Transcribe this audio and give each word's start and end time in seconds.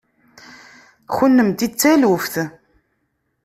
Kennemti 1.15 1.67
d 1.71 1.73
taluft. 1.79 2.35